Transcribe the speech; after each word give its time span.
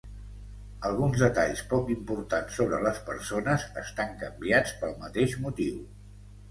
Alguns 0.87 1.19
detalls 1.23 1.61
poc 1.75 1.91
importants 1.97 2.57
sobre 2.63 2.81
les 2.87 2.99
persones 3.11 3.69
estan 3.87 4.19
canviats 4.25 4.77
pel 4.83 5.01
mateix 5.07 5.39
motiu. 5.47 5.83